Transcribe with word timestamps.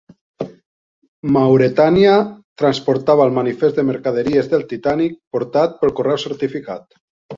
"Mauretania" 1.35 2.15
transportava 2.61 3.27
el 3.29 3.35
manifest 3.35 3.77
de 3.81 3.85
mercaderies 3.91 4.49
del 4.55 4.65
"Titànic" 4.73 5.17
portat 5.37 5.77
per 5.85 5.93
correu 6.01 6.23
certificat. 6.25 6.87